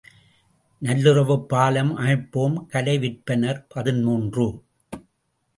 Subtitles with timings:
[0.81, 4.47] நல்லுறவுப் பாலம் அமைப்போம் கலை விற்பன்னர் பதிமூன்று.